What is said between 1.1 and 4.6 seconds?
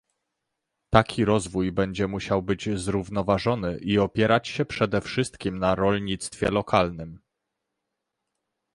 rozwój będzie musiał być zrównoważony i opierać